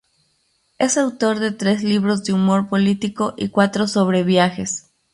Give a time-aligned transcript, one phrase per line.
[0.79, 4.89] Es autor de tres libros de humor político y cuatro sobre viajes.